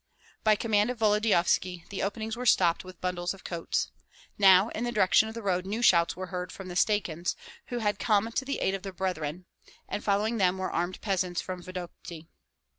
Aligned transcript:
By 0.43 0.55
command 0.55 0.89
of 0.89 0.97
Volodyovski 0.97 1.85
the 1.89 2.01
openings 2.01 2.35
were 2.35 2.47
stopped 2.47 2.83
with 2.83 2.99
bundles 3.01 3.35
of 3.35 3.43
coats. 3.43 3.91
Now 4.35 4.69
in 4.69 4.83
the 4.83 4.91
direction 4.91 5.27
of 5.29 5.35
the 5.35 5.43
road 5.43 5.63
new 5.63 5.83
shouts 5.83 6.15
were 6.15 6.25
heard 6.33 6.51
from 6.51 6.69
the 6.69 6.75
Stakyans, 6.75 7.35
who 7.67 7.77
had 7.77 7.99
come 7.99 8.31
to 8.31 8.43
the 8.43 8.61
aid 8.61 8.73
of 8.73 8.81
their 8.81 8.93
brethren; 8.93 9.45
and 9.87 10.03
following 10.03 10.37
them 10.37 10.57
were 10.57 10.71
armed 10.71 11.01
peasants 11.01 11.39
from 11.39 11.61
Vodokty. 11.61 12.25